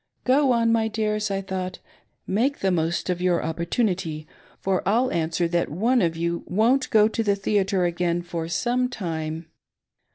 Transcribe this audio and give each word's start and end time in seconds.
Go 0.23 0.51
on, 0.51 0.71
my 0.71 0.87
dears, 0.87 1.29
I 1.29 1.41
thought; 1.41 1.77
make 2.25 2.57
the 2.61 2.71
most 2.71 3.07
of 3.07 3.21
your 3.21 3.43
opportunity 3.43 4.25
for. 4.59 4.81
I'll 4.83 5.11
answer 5.11 5.47
that 5.49 5.69
otze 5.69 6.03
of 6.03 6.17
you 6.17 6.43
won'* 6.47 6.79
go 6.89 7.07
to 7.07 7.21
the 7.23 7.35
theatre 7.35 7.85
again 7.85 8.23
for, 8.23 8.47
some 8.47 8.89
time. 8.89 9.45